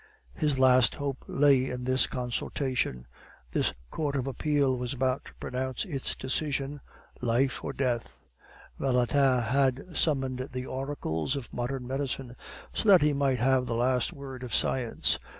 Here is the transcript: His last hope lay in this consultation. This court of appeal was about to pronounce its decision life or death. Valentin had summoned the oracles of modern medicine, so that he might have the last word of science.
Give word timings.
His 0.33 0.57
last 0.57 0.95
hope 0.95 1.23
lay 1.27 1.69
in 1.69 1.83
this 1.83 2.07
consultation. 2.07 3.05
This 3.51 3.71
court 3.91 4.15
of 4.15 4.25
appeal 4.25 4.75
was 4.75 4.95
about 4.95 5.25
to 5.25 5.35
pronounce 5.35 5.85
its 5.85 6.15
decision 6.15 6.81
life 7.21 7.63
or 7.63 7.71
death. 7.71 8.17
Valentin 8.79 9.43
had 9.43 9.95
summoned 9.95 10.49
the 10.53 10.65
oracles 10.65 11.35
of 11.35 11.53
modern 11.53 11.85
medicine, 11.85 12.35
so 12.73 12.89
that 12.89 13.03
he 13.03 13.13
might 13.13 13.37
have 13.37 13.67
the 13.67 13.75
last 13.75 14.11
word 14.11 14.41
of 14.41 14.55
science. 14.55 15.19